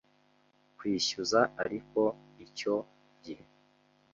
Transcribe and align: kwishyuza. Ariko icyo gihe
kwishyuza. 0.77 1.39
Ariko 1.63 2.01
icyo 2.45 2.75
gihe 3.23 3.45